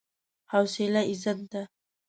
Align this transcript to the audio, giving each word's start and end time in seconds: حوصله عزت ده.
حوصله 0.51 1.01
عزت 1.11 1.39
ده. 1.51 1.61